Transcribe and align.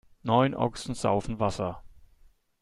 Neun 0.23 0.55
Ochsen 0.55 0.95
saufen 0.95 1.39
Wasser. 1.39 1.83